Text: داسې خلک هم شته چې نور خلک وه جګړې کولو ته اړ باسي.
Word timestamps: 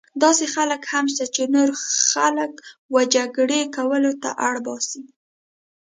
داسې 0.23 0.45
خلک 0.55 0.81
هم 0.91 1.05
شته 1.13 1.25
چې 1.35 1.43
نور 1.55 1.69
خلک 2.11 2.53
وه 2.93 3.03
جګړې 3.15 3.61
کولو 3.75 4.11
ته 4.21 4.29
اړ 4.47 4.55
باسي. 4.65 5.01